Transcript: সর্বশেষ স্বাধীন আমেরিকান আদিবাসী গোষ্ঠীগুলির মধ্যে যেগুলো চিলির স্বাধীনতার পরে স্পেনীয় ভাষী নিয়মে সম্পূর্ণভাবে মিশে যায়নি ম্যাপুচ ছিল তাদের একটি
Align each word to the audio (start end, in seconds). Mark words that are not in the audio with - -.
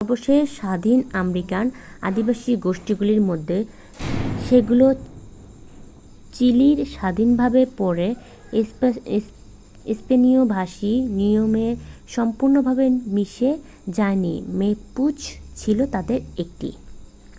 সর্বশেষ 0.01 0.43
স্বাধীন 0.55 0.99
আমেরিকান 1.15 1.65
আদিবাসী 2.01 2.51
গোষ্ঠীগুলির 2.57 3.21
মধ্যে 3.21 3.57
যেগুলো 4.47 4.85
চিলির 6.33 6.77
স্বাধীনতার 6.93 7.53
পরে 7.79 8.07
স্পেনীয় 9.95 10.41
ভাষী 10.55 10.93
নিয়মে 11.19 11.67
সম্পূর্ণভাবে 12.07 12.85
মিশে 13.15 13.51
যায়নি 13.89 14.33
ম্যাপুচ 14.59 15.17
ছিল 15.57 15.79
তাদের 15.93 16.19
একটি 16.37 16.69